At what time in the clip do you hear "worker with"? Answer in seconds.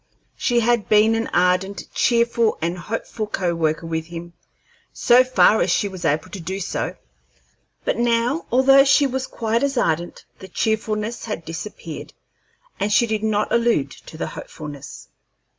3.53-4.07